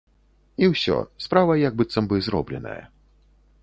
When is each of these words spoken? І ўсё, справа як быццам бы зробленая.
І 0.63 0.69
ўсё, 0.71 0.97
справа 1.25 1.59
як 1.67 1.73
быццам 1.83 2.05
бы 2.13 2.27
зробленая. 2.31 2.79